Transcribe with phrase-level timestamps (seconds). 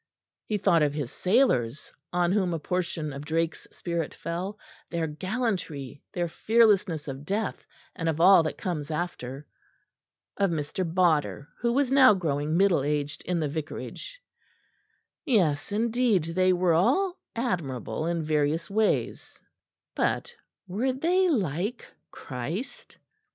[0.47, 4.57] He thought of his sailors, on whom a portion of Drake's spirit fell,
[4.89, 9.45] their gallantry, their fearlessness of death and of all that comes after;
[10.37, 10.83] of Mr.
[10.91, 14.19] Bodder, who was now growing middle aged in the Vicarage
[15.23, 19.39] yes, indeed, they were all admirable in various ways,
[19.93, 20.35] but
[20.67, 22.97] were they like Christ?